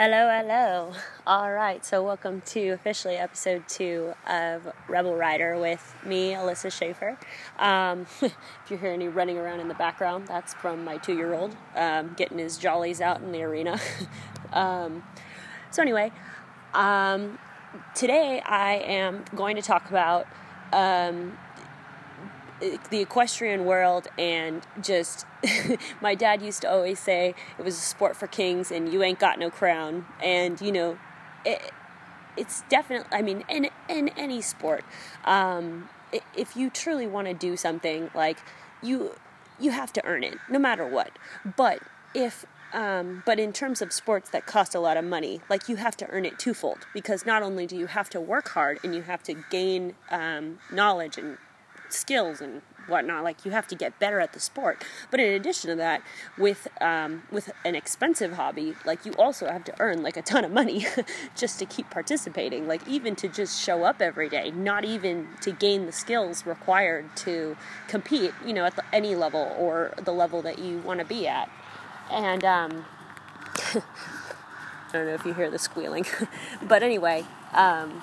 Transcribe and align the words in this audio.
Hello, 0.00 0.30
hello. 0.30 0.92
All 1.26 1.50
right, 1.50 1.84
so 1.84 2.04
welcome 2.04 2.40
to 2.52 2.68
officially 2.68 3.16
episode 3.16 3.66
two 3.66 4.12
of 4.28 4.72
Rebel 4.86 5.16
Rider 5.16 5.58
with 5.58 5.96
me, 6.06 6.34
Alyssa 6.34 6.70
Schaefer. 6.70 7.18
Um, 7.58 8.06
if 8.22 8.36
you 8.70 8.76
hear 8.76 8.92
any 8.92 9.08
running 9.08 9.36
around 9.36 9.58
in 9.58 9.66
the 9.66 9.74
background, 9.74 10.28
that's 10.28 10.54
from 10.54 10.84
my 10.84 10.98
two 10.98 11.16
year 11.16 11.34
old 11.34 11.56
um, 11.74 12.14
getting 12.16 12.38
his 12.38 12.58
jollies 12.58 13.00
out 13.00 13.22
in 13.22 13.32
the 13.32 13.42
arena. 13.42 13.80
um, 14.52 15.02
so, 15.72 15.82
anyway, 15.82 16.12
um, 16.74 17.36
today 17.96 18.40
I 18.46 18.74
am 18.74 19.24
going 19.34 19.56
to 19.56 19.62
talk 19.62 19.90
about 19.90 20.28
um, 20.72 21.36
the 22.90 23.00
equestrian 23.00 23.64
world 23.64 24.08
and 24.18 24.66
just 24.80 25.26
my 26.00 26.14
dad 26.14 26.42
used 26.42 26.62
to 26.62 26.70
always 26.70 26.98
say 26.98 27.34
it 27.58 27.64
was 27.64 27.76
a 27.76 27.80
sport 27.80 28.16
for 28.16 28.26
kings 28.26 28.70
and 28.70 28.92
you 28.92 29.02
ain't 29.02 29.18
got 29.18 29.38
no 29.38 29.50
crown. 29.50 30.06
And 30.22 30.60
you 30.60 30.72
know 30.72 30.98
it, 31.44 31.72
it's 32.36 32.62
definitely 32.68 33.08
i 33.10 33.22
mean 33.22 33.44
in 33.48 33.68
in 33.88 34.08
any 34.10 34.40
sport 34.40 34.84
um, 35.24 35.88
if 36.36 36.56
you 36.56 36.70
truly 36.70 37.06
want 37.06 37.26
to 37.26 37.34
do 37.34 37.56
something 37.56 38.10
like 38.14 38.38
you 38.82 39.14
you 39.60 39.70
have 39.70 39.92
to 39.92 40.04
earn 40.04 40.22
it 40.22 40.38
no 40.48 40.58
matter 40.58 40.86
what. 40.86 41.10
But 41.56 41.80
if 42.14 42.44
um, 42.72 43.22
but 43.24 43.38
in 43.38 43.54
terms 43.54 43.80
of 43.80 43.92
sports 43.94 44.28
that 44.30 44.44
cost 44.44 44.74
a 44.74 44.80
lot 44.80 44.98
of 44.98 45.04
money, 45.04 45.40
like 45.48 45.70
you 45.70 45.76
have 45.76 45.96
to 45.98 46.06
earn 46.08 46.26
it 46.26 46.38
twofold 46.38 46.86
because 46.92 47.24
not 47.24 47.42
only 47.42 47.66
do 47.66 47.76
you 47.76 47.86
have 47.86 48.10
to 48.10 48.20
work 48.20 48.50
hard 48.50 48.78
and 48.84 48.94
you 48.94 49.02
have 49.02 49.22
to 49.24 49.34
gain 49.50 49.94
um, 50.10 50.58
knowledge 50.70 51.16
and 51.16 51.38
skills 51.92 52.40
and 52.40 52.62
whatnot. 52.88 53.24
Like 53.24 53.44
you 53.44 53.52
have 53.52 53.66
to 53.68 53.74
get 53.74 53.98
better 53.98 54.20
at 54.20 54.32
the 54.32 54.40
sport. 54.40 54.84
But 55.10 55.20
in 55.20 55.32
addition 55.32 55.70
to 55.70 55.76
that, 55.76 56.02
with 56.36 56.68
um, 56.80 57.22
with 57.30 57.50
an 57.64 57.74
expensive 57.74 58.32
hobby, 58.32 58.74
like 58.84 59.04
you 59.06 59.12
also 59.12 59.46
have 59.46 59.64
to 59.64 59.74
earn 59.80 60.02
like 60.02 60.16
a 60.16 60.22
ton 60.22 60.44
of 60.44 60.50
money 60.50 60.86
just 61.36 61.58
to 61.58 61.66
keep 61.66 61.90
participating. 61.90 62.66
Like 62.66 62.86
even 62.88 63.14
to 63.16 63.28
just 63.28 63.62
show 63.62 63.84
up 63.84 64.00
every 64.00 64.28
day, 64.28 64.50
not 64.50 64.84
even 64.84 65.28
to 65.42 65.52
gain 65.52 65.86
the 65.86 65.92
skills 65.92 66.46
required 66.46 67.16
to 67.18 67.56
compete. 67.86 68.32
You 68.44 68.54
know, 68.54 68.64
at 68.64 68.76
the, 68.76 68.84
any 68.92 69.14
level 69.14 69.54
or 69.58 69.92
the 70.02 70.12
level 70.12 70.42
that 70.42 70.58
you 70.58 70.78
want 70.78 71.00
to 71.00 71.06
be 71.06 71.26
at. 71.28 71.50
And 72.10 72.44
um, 72.44 72.84
I 73.74 73.82
don't 74.92 75.06
know 75.06 75.14
if 75.14 75.24
you 75.26 75.34
hear 75.34 75.50
the 75.50 75.58
squealing, 75.58 76.06
but 76.62 76.82
anyway. 76.82 77.24
Um, 77.52 78.02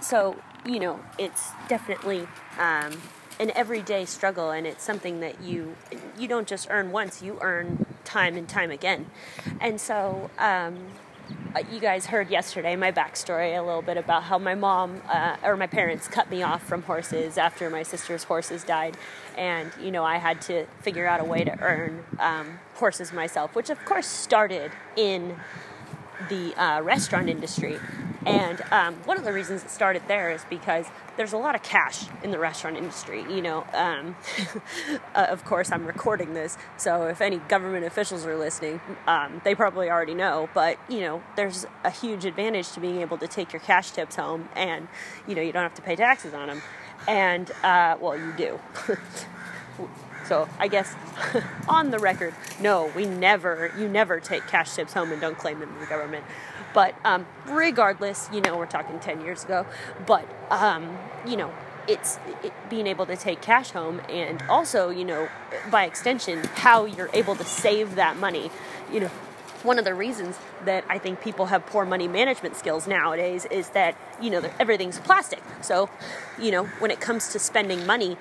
so 0.00 0.36
you 0.66 0.80
know, 0.80 1.00
it's 1.18 1.50
definitely 1.68 2.26
um, 2.58 2.92
an 3.40 3.50
everyday 3.54 4.04
struggle, 4.04 4.50
and 4.50 4.66
it's 4.66 4.84
something 4.84 5.20
that 5.20 5.42
you 5.42 5.76
you 6.18 6.28
don't 6.28 6.46
just 6.46 6.68
earn 6.70 6.90
once; 6.92 7.22
you 7.22 7.38
earn 7.40 7.86
time 8.04 8.36
and 8.36 8.48
time 8.48 8.70
again. 8.70 9.06
And 9.60 9.80
so, 9.80 10.30
um, 10.38 10.78
uh, 11.54 11.62
you 11.70 11.80
guys 11.80 12.06
heard 12.06 12.30
yesterday 12.30 12.76
my 12.76 12.92
backstory 12.92 13.56
a 13.56 13.62
little 13.62 13.82
bit 13.82 13.96
about 13.96 14.24
how 14.24 14.38
my 14.38 14.54
mom 14.54 15.00
uh, 15.08 15.36
or 15.42 15.56
my 15.56 15.66
parents 15.66 16.08
cut 16.08 16.30
me 16.30 16.42
off 16.42 16.62
from 16.62 16.82
horses 16.82 17.38
after 17.38 17.70
my 17.70 17.82
sister's 17.82 18.24
horses 18.24 18.64
died, 18.64 18.96
and 19.36 19.70
you 19.80 19.90
know 19.90 20.04
I 20.04 20.16
had 20.16 20.40
to 20.42 20.66
figure 20.82 21.06
out 21.06 21.20
a 21.20 21.24
way 21.24 21.44
to 21.44 21.58
earn 21.60 22.04
um, 22.18 22.58
horses 22.74 23.12
myself, 23.12 23.54
which 23.54 23.70
of 23.70 23.84
course 23.84 24.06
started 24.06 24.72
in 24.96 25.36
the 26.28 26.54
uh, 26.60 26.82
restaurant 26.82 27.28
industry. 27.28 27.78
And 28.28 28.62
um, 28.70 28.94
one 29.06 29.16
of 29.16 29.24
the 29.24 29.32
reasons 29.32 29.64
it 29.64 29.70
started 29.70 30.02
there 30.06 30.30
is 30.30 30.44
because 30.50 30.86
there's 31.16 31.32
a 31.32 31.38
lot 31.38 31.54
of 31.54 31.62
cash 31.62 32.04
in 32.22 32.30
the 32.30 32.38
restaurant 32.38 32.76
industry. 32.76 33.22
You 33.22 33.40
know, 33.40 33.66
um, 33.72 34.16
uh, 35.14 35.26
of 35.30 35.44
course, 35.44 35.72
I'm 35.72 35.86
recording 35.86 36.34
this, 36.34 36.58
so 36.76 37.06
if 37.06 37.20
any 37.22 37.38
government 37.38 37.86
officials 37.86 38.26
are 38.26 38.36
listening, 38.36 38.80
um, 39.06 39.40
they 39.44 39.54
probably 39.54 39.88
already 39.90 40.14
know. 40.14 40.50
But 40.52 40.78
you 40.88 41.00
know, 41.00 41.22
there's 41.36 41.66
a 41.84 41.90
huge 41.90 42.26
advantage 42.26 42.72
to 42.72 42.80
being 42.80 43.00
able 43.00 43.16
to 43.18 43.26
take 43.26 43.52
your 43.52 43.60
cash 43.60 43.92
tips 43.92 44.16
home, 44.16 44.50
and 44.54 44.88
you 45.26 45.34
know, 45.34 45.42
you 45.42 45.52
don't 45.52 45.62
have 45.62 45.74
to 45.74 45.82
pay 45.82 45.96
taxes 45.96 46.34
on 46.34 46.48
them. 46.48 46.62
And 47.06 47.50
uh, 47.62 47.96
well, 47.98 48.16
you 48.16 48.32
do. 48.36 48.60
So 50.28 50.46
I 50.58 50.68
guess 50.68 50.94
on 51.68 51.90
the 51.90 51.98
record, 51.98 52.34
no, 52.60 52.92
we 52.94 53.06
never, 53.06 53.72
you 53.78 53.88
never 53.88 54.20
take 54.20 54.46
cash 54.46 54.74
tips 54.74 54.92
home 54.92 55.10
and 55.10 55.20
don't 55.20 55.38
claim 55.38 55.58
them 55.58 55.72
to 55.72 55.80
the 55.80 55.86
government. 55.86 56.24
But 56.74 56.94
um, 57.04 57.26
regardless, 57.46 58.28
you 58.32 58.40
know, 58.40 58.56
we're 58.56 58.66
talking 58.66 59.00
10 59.00 59.22
years 59.22 59.44
ago, 59.44 59.66
but, 60.06 60.26
um, 60.50 60.98
you 61.26 61.36
know, 61.36 61.52
it's 61.88 62.18
it, 62.44 62.52
being 62.68 62.86
able 62.86 63.06
to 63.06 63.16
take 63.16 63.40
cash 63.40 63.70
home 63.70 64.00
and 64.08 64.42
also, 64.48 64.90
you 64.90 65.04
know, 65.04 65.28
by 65.70 65.84
extension, 65.84 66.44
how 66.56 66.84
you're 66.84 67.10
able 67.14 67.34
to 67.34 67.44
save 67.44 67.94
that 67.94 68.18
money. 68.18 68.50
You 68.92 69.00
know, 69.00 69.10
one 69.62 69.78
of 69.78 69.84
the 69.84 69.94
reasons 69.94 70.38
that 70.64 70.84
I 70.88 70.98
think 70.98 71.20
people 71.20 71.46
have 71.46 71.66
poor 71.66 71.84
money 71.84 72.06
management 72.06 72.56
skills 72.56 72.86
nowadays 72.86 73.46
is 73.46 73.70
that, 73.70 73.96
you 74.20 74.30
know, 74.30 74.42
everything's 74.60 74.98
plastic. 75.00 75.42
So, 75.62 75.88
you 76.38 76.50
know, 76.50 76.64
when 76.78 76.90
it 76.90 77.00
comes 77.00 77.28
to 77.32 77.38
spending 77.38 77.86
money, 77.86 78.16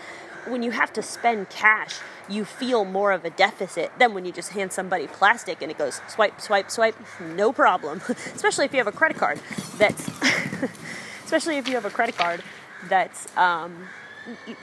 when 0.50 0.64
you 0.64 0.72
have 0.72 0.92
to 0.94 1.02
spend 1.02 1.50
cash, 1.50 2.00
you 2.30 2.46
feel 2.46 2.86
more 2.86 3.12
of 3.12 3.26
a 3.26 3.30
deficit 3.30 3.92
than 4.00 4.14
when 4.14 4.26
you 4.26 4.32
just 4.32 4.50
hand 4.52 4.72
somebody 4.72 5.08
plastic 5.08 5.62
and 5.62 5.72
it 5.72 5.78
goes 5.78 6.02
swipe, 6.08 6.40
swipe, 6.42 6.70
swipe, 6.70 6.96
no 7.22 7.52
problem. 7.54 8.02
especially 8.10 8.66
if 8.66 8.74
you 8.74 8.78
have 8.78 8.88
a 8.88 8.92
credit 8.92 9.18
card 9.18 9.40
that's, 9.78 10.08
especially 11.26 11.58
if 11.58 11.68
you 11.68 11.76
have 11.76 11.86
a 11.86 11.90
credit 11.90 12.18
card 12.18 12.44
that's 12.90 13.36
um, 13.38 13.88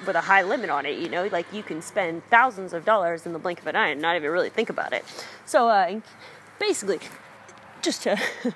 with 0.07 0.17
a 0.17 0.21
high 0.21 0.43
limit 0.43 0.71
on 0.71 0.87
it. 0.87 0.99
You 0.99 1.09
know, 1.09 1.27
like 1.31 1.51
you 1.53 1.63
can 1.63 1.83
spend 1.83 2.25
thousands 2.31 2.73
of 2.73 2.85
dollars 2.85 3.27
in 3.27 3.33
the 3.33 3.39
blink 3.39 3.61
of 3.61 3.67
an 3.67 3.77
eye 3.77 3.89
and 3.89 4.01
not 4.01 4.17
even 4.17 4.31
really 4.31 4.51
think 4.51 4.71
about 4.71 4.93
it. 4.93 5.05
So 5.47 5.69
uh, 5.69 6.01
basically, 6.59 7.01
just 7.83 8.03
to 8.03 8.21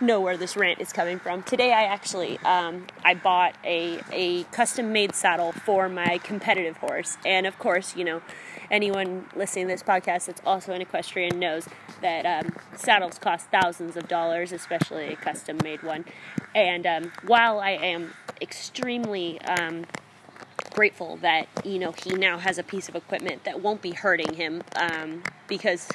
know 0.00 0.20
where 0.20 0.36
this 0.36 0.56
rant 0.56 0.80
is 0.80 0.92
coming 0.92 1.18
from. 1.18 1.42
Today, 1.42 1.72
I 1.72 1.84
actually 1.84 2.38
um, 2.38 2.86
I 3.04 3.14
bought 3.14 3.54
a 3.64 4.00
a 4.12 4.44
custom 4.44 4.92
made 4.92 5.14
saddle 5.14 5.52
for 5.52 5.88
my 5.88 6.18
competitive 6.18 6.76
horse, 6.78 7.16
and 7.24 7.46
of 7.46 7.58
course, 7.58 7.96
you 7.96 8.04
know, 8.04 8.22
anyone 8.70 9.26
listening 9.34 9.66
to 9.66 9.74
this 9.74 9.82
podcast 9.82 10.26
that's 10.26 10.42
also 10.44 10.72
an 10.72 10.80
equestrian 10.80 11.38
knows 11.38 11.68
that 12.00 12.26
um, 12.26 12.52
saddles 12.76 13.18
cost 13.18 13.46
thousands 13.50 13.96
of 13.96 14.08
dollars, 14.08 14.52
especially 14.52 15.06
a 15.06 15.16
custom 15.16 15.58
made 15.62 15.82
one. 15.82 16.04
And 16.54 16.86
um, 16.86 17.12
while 17.26 17.60
I 17.60 17.70
am 17.70 18.12
extremely 18.40 19.40
um, 19.42 19.86
grateful 20.74 21.16
that 21.18 21.48
you 21.64 21.78
know 21.78 21.92
he 21.92 22.10
now 22.14 22.38
has 22.38 22.58
a 22.58 22.62
piece 22.62 22.88
of 22.88 22.96
equipment 22.96 23.44
that 23.44 23.60
won't 23.60 23.80
be 23.80 23.92
hurting 23.92 24.34
him 24.34 24.62
um, 24.76 25.22
because 25.46 25.88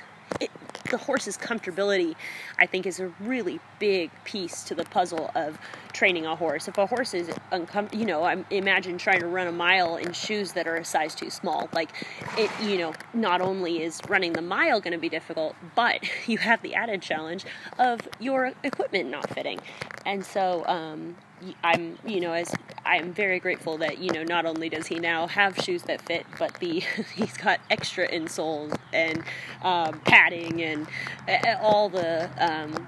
the 0.91 0.97
horse's 0.97 1.37
comfortability, 1.37 2.15
I 2.57 2.65
think, 2.65 2.85
is 2.85 2.99
a 2.99 3.07
really 3.19 3.59
big 3.79 4.11
piece 4.23 4.63
to 4.63 4.75
the 4.75 4.85
puzzle 4.85 5.31
of 5.35 5.57
training 5.93 6.25
a 6.25 6.35
horse. 6.35 6.67
If 6.67 6.77
a 6.77 6.85
horse 6.85 7.13
is 7.13 7.29
uncomfortable, 7.51 7.99
you 7.99 8.05
know, 8.05 8.23
I 8.23 8.43
imagine 8.49 8.97
trying 8.97 9.21
to 9.21 9.27
run 9.27 9.47
a 9.47 9.51
mile 9.51 9.97
in 9.97 10.13
shoes 10.13 10.53
that 10.53 10.67
are 10.67 10.75
a 10.75 10.85
size 10.85 11.15
too 11.15 11.29
small. 11.29 11.69
Like, 11.73 11.89
it, 12.37 12.49
you 12.61 12.77
know, 12.77 12.93
not 13.13 13.41
only 13.41 13.83
is 13.83 13.99
running 14.07 14.33
the 14.33 14.41
mile 14.41 14.81
going 14.81 14.93
to 14.93 14.99
be 14.99 15.09
difficult, 15.09 15.55
but 15.75 15.99
you 16.27 16.37
have 16.37 16.61
the 16.61 16.75
added 16.75 17.01
challenge 17.01 17.45
of 17.77 18.07
your 18.19 18.53
equipment 18.63 19.09
not 19.09 19.29
fitting. 19.29 19.59
And 20.05 20.25
so, 20.25 20.65
um, 20.67 21.15
I'm, 21.63 21.97
you 22.05 22.19
know, 22.19 22.33
as 22.33 22.53
I'm 22.85 23.13
very 23.13 23.39
grateful 23.39 23.77
that 23.77 23.99
you 23.99 24.11
know 24.11 24.23
not 24.23 24.45
only 24.45 24.69
does 24.69 24.87
he 24.87 24.99
now 24.99 25.27
have 25.27 25.57
shoes 25.57 25.83
that 25.83 26.01
fit, 26.01 26.25
but 26.37 26.59
the 26.59 26.79
he's 27.15 27.37
got 27.37 27.59
extra 27.69 28.07
insoles 28.09 28.75
and 28.93 29.23
um, 29.61 29.99
padding 30.01 30.61
and 30.61 30.87
uh, 31.27 31.57
all 31.61 31.89
the 31.89 32.29
um, 32.37 32.87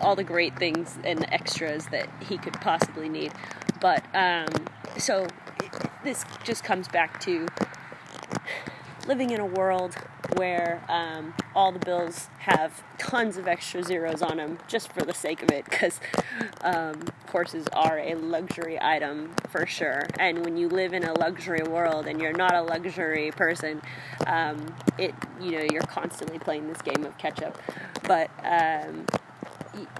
all 0.00 0.16
the 0.16 0.24
great 0.24 0.56
things 0.58 0.98
and 1.04 1.26
extras 1.32 1.86
that 1.88 2.08
he 2.22 2.38
could 2.38 2.54
possibly 2.54 3.08
need. 3.08 3.32
But 3.80 4.04
um, 4.14 4.48
so 4.98 5.26
this 6.04 6.24
just 6.44 6.64
comes 6.64 6.88
back 6.88 7.20
to 7.22 7.46
living 9.06 9.30
in 9.30 9.40
a 9.40 9.46
world 9.46 9.94
where 10.36 10.82
um, 10.88 11.34
all 11.54 11.72
the 11.72 11.78
bills 11.78 12.28
have 12.38 12.82
tons 12.98 13.36
of 13.36 13.48
extra 13.48 13.82
zeros 13.82 14.22
on 14.22 14.36
them 14.36 14.58
just 14.68 14.92
for 14.92 15.02
the 15.02 15.14
sake 15.14 15.42
of 15.42 15.50
it 15.50 15.64
because 15.64 16.00
um, 16.62 17.04
horses 17.30 17.66
are 17.72 17.98
a 17.98 18.14
luxury 18.14 18.78
item 18.80 19.34
for 19.48 19.66
sure. 19.66 20.06
And 20.18 20.44
when 20.44 20.56
you 20.56 20.68
live 20.68 20.92
in 20.92 21.04
a 21.04 21.12
luxury 21.12 21.62
world 21.62 22.06
and 22.06 22.20
you're 22.20 22.32
not 22.32 22.54
a 22.54 22.62
luxury 22.62 23.30
person 23.32 23.82
um, 24.26 24.74
it 24.98 25.14
you 25.40 25.52
know 25.52 25.66
you're 25.72 25.82
constantly 25.82 26.38
playing 26.38 26.68
this 26.68 26.82
game 26.82 27.04
of 27.04 27.16
catch 27.18 27.42
up. 27.42 27.58
But 28.06 28.30
um, 28.44 29.06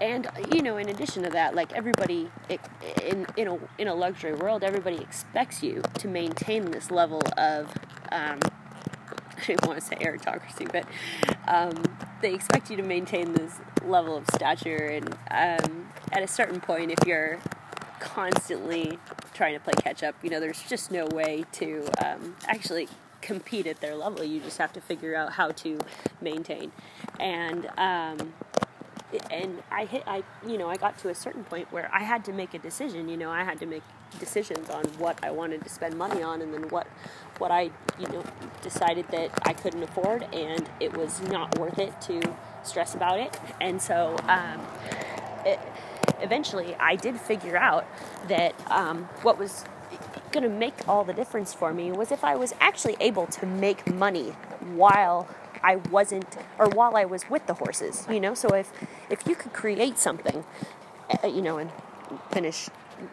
and 0.01 0.27
you 0.53 0.61
know 0.61 0.77
in 0.77 0.89
addition 0.89 1.23
to 1.23 1.29
that 1.29 1.55
like 1.55 1.73
everybody 1.73 2.29
in 2.49 3.25
in 3.37 3.47
a 3.47 3.59
in 3.77 3.87
a 3.87 3.95
luxury 3.95 4.33
world 4.33 4.63
everybody 4.63 4.97
expects 4.97 5.63
you 5.63 5.81
to 5.95 6.07
maintain 6.07 6.71
this 6.71 6.91
level 6.91 7.21
of 7.37 7.73
um, 8.11 8.39
I 9.41 9.45
didn't 9.45 9.65
want 9.65 9.79
to 9.79 9.85
say 9.85 9.97
aristocracy, 10.01 10.67
but 10.71 10.85
um, 11.51 11.83
they 12.21 12.33
expect 12.33 12.71
you 12.71 12.77
to 12.77 12.83
maintain 12.83 13.33
this 13.33 13.59
level 13.85 14.17
of 14.17 14.25
stature. 14.33 14.87
And 14.87 15.09
um, 15.29 15.89
at 16.11 16.23
a 16.23 16.27
certain 16.27 16.61
point, 16.61 16.91
if 16.91 17.05
you're 17.05 17.39
constantly 17.99 18.97
trying 19.33 19.53
to 19.53 19.59
play 19.59 19.73
catch 19.73 20.01
up, 20.01 20.15
you 20.23 20.29
know, 20.29 20.39
there's 20.39 20.63
just 20.63 20.91
no 20.91 21.05
way 21.07 21.45
to 21.53 21.87
um, 22.03 22.35
actually 22.47 22.87
compete 23.21 23.67
at 23.67 23.81
their 23.81 23.95
level. 23.95 24.23
You 24.23 24.39
just 24.39 24.57
have 24.57 24.73
to 24.73 24.81
figure 24.81 25.15
out 25.15 25.33
how 25.33 25.51
to 25.51 25.79
maintain. 26.21 26.71
And 27.19 27.69
um, 27.77 28.33
and 29.29 29.61
I 29.69 29.85
hit, 29.85 30.03
I, 30.07 30.23
you 30.47 30.57
know, 30.57 30.69
I 30.69 30.77
got 30.77 30.97
to 30.99 31.09
a 31.09 31.15
certain 31.15 31.43
point 31.43 31.71
where 31.71 31.89
I 31.93 31.99
had 31.99 32.23
to 32.25 32.33
make 32.33 32.53
a 32.53 32.59
decision. 32.59 33.09
You 33.09 33.17
know, 33.17 33.29
I 33.29 33.43
had 33.43 33.59
to 33.59 33.65
make 33.65 33.83
decisions 34.19 34.69
on 34.69 34.85
what 34.97 35.23
I 35.23 35.31
wanted 35.31 35.63
to 35.63 35.69
spend 35.69 35.97
money 35.97 36.23
on, 36.23 36.41
and 36.41 36.53
then 36.53 36.69
what, 36.69 36.87
what 37.37 37.51
I, 37.51 37.71
you 37.99 38.07
know, 38.09 38.23
decided 38.61 39.07
that 39.09 39.31
I 39.43 39.53
couldn't 39.53 39.83
afford, 39.83 40.23
and 40.33 40.69
it 40.79 40.95
was 40.95 41.21
not 41.23 41.57
worth 41.57 41.79
it 41.79 41.99
to 42.01 42.21
stress 42.63 42.93
about 42.95 43.19
it. 43.19 43.39
And 43.59 43.81
so, 43.81 44.15
um, 44.27 44.61
it, 45.45 45.59
eventually, 46.21 46.75
I 46.75 46.95
did 46.95 47.19
figure 47.19 47.57
out 47.57 47.85
that 48.27 48.53
um, 48.69 49.05
what 49.23 49.37
was 49.37 49.65
going 50.31 50.43
to 50.43 50.49
make 50.49 50.87
all 50.87 51.03
the 51.03 51.13
difference 51.13 51.53
for 51.53 51.73
me 51.73 51.91
was 51.91 52.11
if 52.11 52.23
I 52.23 52.35
was 52.35 52.53
actually 52.59 52.95
able 52.99 53.25
to 53.27 53.45
make 53.45 53.91
money 53.91 54.29
while 54.75 55.27
I 55.63 55.75
wasn't, 55.75 56.37
or 56.57 56.69
while 56.69 56.95
I 56.95 57.05
was 57.05 57.29
with 57.29 57.45
the 57.47 57.55
horses, 57.55 58.07
you 58.09 58.19
know. 58.19 58.33
So 58.33 58.49
if 58.49 58.71
if 59.09 59.27
you 59.27 59.35
could 59.35 59.53
create 59.53 59.97
something, 59.97 60.43
you 61.23 61.41
know, 61.41 61.57
and 61.57 61.69
finish 62.31 62.67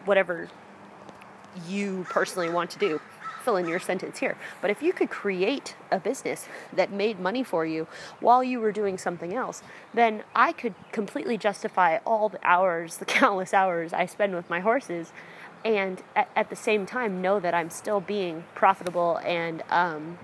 whatever 0.05 0.49
you 1.67 2.05
personally 2.09 2.49
want 2.49 2.69
to 2.71 2.79
do, 2.79 3.01
fill 3.41 3.57
in 3.57 3.67
your 3.67 3.79
sentence 3.79 4.19
here. 4.19 4.37
But 4.61 4.69
if 4.69 4.81
you 4.81 4.93
could 4.93 5.09
create 5.09 5.75
a 5.91 5.99
business 5.99 6.47
that 6.73 6.91
made 6.91 7.19
money 7.19 7.43
for 7.43 7.65
you 7.65 7.87
while 8.19 8.43
you 8.43 8.59
were 8.59 8.71
doing 8.71 8.97
something 8.97 9.33
else, 9.33 9.61
then 9.93 10.23
I 10.35 10.51
could 10.51 10.75
completely 10.91 11.37
justify 11.37 11.97
all 12.05 12.29
the 12.29 12.39
hours, 12.43 12.97
the 12.97 13.05
countless 13.19 13.53
hours 13.53 13.93
I 13.93 14.05
spend 14.05 14.35
with 14.35 14.49
my 14.49 14.59
horses 14.59 15.11
and 15.65 16.01
at, 16.15 16.29
at, 16.35 16.49
the 16.49 16.55
same 16.55 16.85
time 16.85 17.21
know 17.21 17.39
that 17.39 17.53
I'm 17.53 17.69
still 17.69 17.99
being 17.99 18.45
profitable 18.55 19.17
and 19.17 19.61
um, 19.69 20.17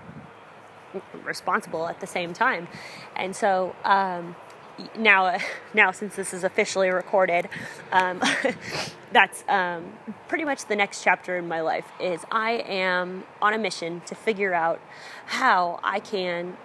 responsible 1.24 1.86
at 1.88 2.00
the 2.00 2.06
same 2.06 2.32
time. 2.32 2.68
And 3.14 3.36
so 3.36 3.74
um, 3.84 4.34
now, 4.96 5.38
now 5.74 5.90
since 5.90 6.16
this 6.16 6.34
is 6.34 6.44
officially 6.44 6.90
recorded, 6.90 7.48
um, 7.92 8.20
that's 9.12 9.44
um, 9.48 9.92
pretty 10.28 10.44
much 10.44 10.66
the 10.66 10.76
next 10.76 11.02
chapter 11.02 11.36
in 11.36 11.48
my 11.48 11.60
life. 11.60 11.86
Is 12.00 12.24
I 12.30 12.64
am 12.66 13.24
on 13.40 13.54
a 13.54 13.58
mission 13.58 14.02
to 14.06 14.14
figure 14.14 14.54
out 14.54 14.80
how 15.26 15.80
I 15.82 16.00
can 16.00 16.56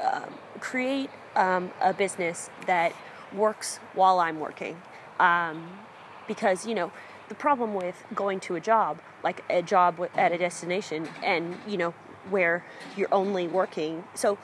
uh, 0.00 0.26
create 0.60 1.10
um, 1.34 1.70
a 1.80 1.92
business 1.92 2.50
that 2.66 2.92
works 3.34 3.78
while 3.94 4.18
I'm 4.18 4.40
working. 4.40 4.80
Um, 5.20 5.80
because 6.26 6.66
you 6.66 6.74
know 6.74 6.92
the 7.28 7.34
problem 7.34 7.74
with 7.74 8.04
going 8.14 8.40
to 8.40 8.56
a 8.56 8.60
job 8.60 9.00
like 9.22 9.42
a 9.48 9.62
job 9.62 10.08
at 10.16 10.32
a 10.32 10.38
destination 10.38 11.08
and 11.22 11.56
you 11.66 11.76
know 11.76 11.94
where 12.30 12.64
you're 12.96 13.12
only 13.12 13.46
working. 13.46 14.04
So 14.14 14.38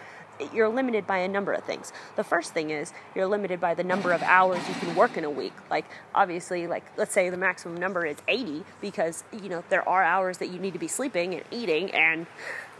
you're 0.53 0.69
limited 0.69 1.07
by 1.07 1.19
a 1.19 1.29
number 1.29 1.53
of 1.53 1.65
things. 1.65 1.93
The 2.17 2.25
first 2.25 2.53
thing 2.53 2.71
is 2.71 2.93
you're 3.15 3.27
limited 3.27 3.61
by 3.61 3.75
the 3.75 3.85
number 3.85 4.13
of 4.13 4.23
hours 4.23 4.67
you 4.69 4.75
can 4.75 4.95
work 4.95 5.17
in 5.17 5.25
a 5.25 5.31
week. 5.31 5.53
Like 5.71 5.85
obviously, 6.15 6.67
like 6.67 6.85
let's 6.97 7.13
say 7.13 7.31
the 7.31 7.37
maximum 7.37 7.77
number 7.77 8.05
is 8.05 8.17
80 8.29 8.65
because 8.81 9.25
you 9.33 9.49
know 9.49 9.65
there 9.69 9.87
are 9.89 10.03
hours 10.03 10.39
that 10.39 10.49
you 10.49 10.59
need 10.59 10.73
to 10.73 10.79
be 10.79 10.89
sleeping 10.89 11.35
and 11.35 11.45
eating 11.51 11.91
and 11.93 12.27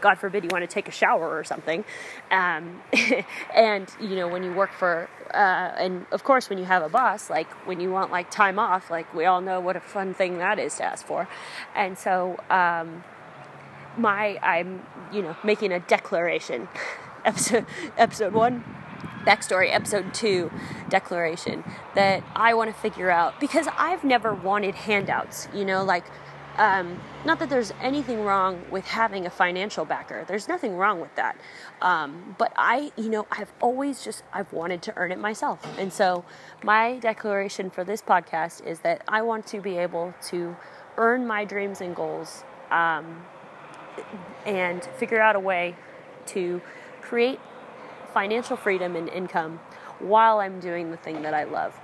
God 0.01 0.17
forbid 0.17 0.43
you 0.43 0.49
want 0.51 0.63
to 0.63 0.67
take 0.67 0.89
a 0.89 0.91
shower 0.91 1.37
or 1.37 1.45
something. 1.45 1.85
Um, 2.29 2.81
and 3.55 3.89
you 4.01 4.15
know 4.15 4.27
when 4.27 4.43
you 4.43 4.53
work 4.53 4.73
for 4.73 5.09
uh, 5.33 5.37
and 5.77 6.05
of 6.11 6.23
course 6.23 6.49
when 6.49 6.59
you 6.59 6.65
have 6.65 6.83
a 6.83 6.89
boss, 6.89 7.29
like 7.29 7.47
when 7.65 7.79
you 7.79 7.91
want 7.91 8.11
like 8.11 8.29
time 8.29 8.59
off, 8.59 8.91
like 8.91 9.13
we 9.13 9.25
all 9.25 9.41
know 9.41 9.59
what 9.61 9.75
a 9.75 9.81
fun 9.81 10.13
thing 10.13 10.39
that 10.39 10.59
is 10.59 10.75
to 10.75 10.83
ask 10.83 11.05
for. 11.05 11.27
And 11.75 11.97
so. 11.97 12.37
Um, 12.49 13.03
my 13.97 14.39
I'm 14.41 14.81
you 15.11 15.21
know 15.21 15.35
making 15.43 15.71
a 15.71 15.79
declaration. 15.79 16.67
episode 17.25 17.65
episode 17.97 18.33
one 18.33 18.63
backstory 19.25 19.73
episode 19.73 20.13
two 20.13 20.51
declaration 20.89 21.63
that 21.95 22.23
I 22.35 22.53
want 22.53 22.73
to 22.73 22.79
figure 22.79 23.09
out 23.09 23.39
because 23.39 23.67
I've 23.77 24.03
never 24.03 24.33
wanted 24.33 24.75
handouts. 24.75 25.47
You 25.53 25.65
know, 25.65 25.83
like 25.83 26.05
um, 26.57 26.99
not 27.25 27.39
that 27.39 27.49
there's 27.49 27.71
anything 27.81 28.21
wrong 28.23 28.61
with 28.69 28.85
having 28.85 29.25
a 29.25 29.29
financial 29.29 29.85
backer. 29.85 30.23
There's 30.27 30.47
nothing 30.47 30.75
wrong 30.75 30.99
with 30.99 31.15
that. 31.15 31.35
Um, 31.81 32.35
but 32.37 32.53
I, 32.55 32.91
you 32.95 33.09
know, 33.09 33.25
I've 33.31 33.51
always 33.59 34.03
just 34.03 34.23
I've 34.31 34.51
wanted 34.53 34.81
to 34.83 34.93
earn 34.95 35.11
it 35.11 35.19
myself, 35.19 35.65
and 35.77 35.91
so 35.91 36.25
my 36.63 36.99
declaration 36.99 37.69
for 37.69 37.83
this 37.83 38.01
podcast 38.01 38.65
is 38.65 38.79
that 38.79 39.03
I 39.07 39.21
want 39.21 39.47
to 39.47 39.61
be 39.61 39.77
able 39.77 40.13
to 40.27 40.55
earn 40.97 41.25
my 41.25 41.43
dreams 41.43 41.81
and 41.81 41.95
goals 41.95 42.43
um, 42.69 43.25
and 44.45 44.83
figure 44.97 45.21
out 45.21 45.35
a 45.35 45.39
way 45.39 45.75
to 46.27 46.61
create 47.13 47.39
financial 48.11 48.57
freedom 48.57 48.95
and 48.95 49.07
income 49.07 49.59
while 49.99 50.39
I'm 50.39 50.59
doing 50.59 50.89
the 50.89 50.97
thing 50.97 51.21
that 51.21 51.35
I 51.35 51.43
love. 51.43 51.79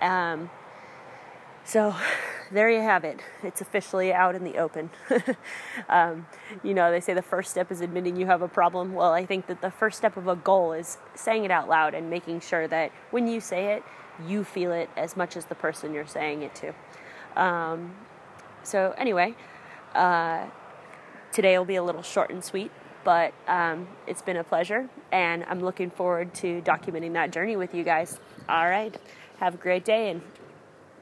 Um, 0.00 0.48
so 1.66 1.94
there 2.50 2.70
you 2.70 2.80
have 2.80 3.04
it. 3.04 3.20
It's 3.42 3.60
officially 3.60 4.10
out 4.10 4.34
in 4.34 4.42
the 4.42 4.56
open. 4.56 4.88
um, 5.90 6.26
you 6.62 6.72
know, 6.72 6.90
they 6.90 7.00
say 7.00 7.12
the 7.12 7.20
first 7.20 7.50
step 7.50 7.70
is 7.70 7.82
admitting 7.82 8.16
you 8.16 8.24
have 8.24 8.40
a 8.40 8.48
problem. 8.48 8.94
Well, 8.94 9.12
I 9.12 9.26
think 9.26 9.48
that 9.48 9.60
the 9.60 9.70
first 9.70 9.98
step 9.98 10.16
of 10.16 10.28
a 10.28 10.36
goal 10.36 10.72
is 10.72 10.96
saying 11.14 11.44
it 11.44 11.50
out 11.50 11.68
loud 11.68 11.92
and 11.92 12.08
making 12.08 12.40
sure 12.40 12.66
that 12.68 12.90
when 13.10 13.28
you 13.28 13.38
say 13.38 13.74
it, 13.74 13.82
you 14.26 14.44
feel 14.44 14.72
it 14.72 14.88
as 14.96 15.14
much 15.14 15.36
as 15.36 15.44
the 15.44 15.54
person 15.54 15.92
you're 15.92 16.06
saying 16.06 16.40
it 16.40 16.54
to. 16.54 16.72
Um, 17.38 17.96
so, 18.62 18.94
anyway, 18.96 19.34
uh, 19.94 20.46
Today 21.32 21.56
will 21.56 21.64
be 21.64 21.76
a 21.76 21.82
little 21.82 22.02
short 22.02 22.30
and 22.30 22.42
sweet, 22.42 22.72
but 23.04 23.32
um, 23.46 23.88
it's 24.06 24.22
been 24.22 24.36
a 24.36 24.44
pleasure, 24.44 24.88
and 25.12 25.44
I'm 25.48 25.60
looking 25.60 25.90
forward 25.90 26.34
to 26.36 26.62
documenting 26.62 27.12
that 27.14 27.30
journey 27.30 27.56
with 27.56 27.74
you 27.74 27.84
guys. 27.84 28.20
All 28.48 28.68
right, 28.68 28.96
have 29.38 29.54
a 29.54 29.58
great 29.58 29.84
day, 29.84 30.10
and 30.10 30.22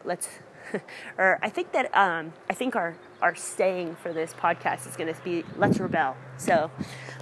let's. 0.05 0.29
or 1.19 1.39
I 1.41 1.49
think 1.49 1.73
that 1.73 1.95
um, 1.97 2.33
I 2.51 2.55
think 2.55 2.77
our 2.77 2.95
our 3.23 3.35
staying 3.35 3.97
for 3.97 4.13
this 4.13 4.35
podcast 4.35 4.87
is 4.87 4.97
going 4.97 5.13
to 5.13 5.21
be 5.23 5.45
let's 5.57 5.81
rebel. 5.81 6.17
So, 6.37 6.71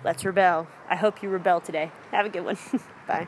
let's 0.04 0.24
rebel. 0.24 0.66
I 0.88 0.96
hope 0.96 1.22
you 1.22 1.28
rebel 1.28 1.60
today. 1.60 1.92
Have 2.10 2.26
a 2.26 2.28
good 2.28 2.44
one. 2.44 2.58
Bye. 3.08 3.26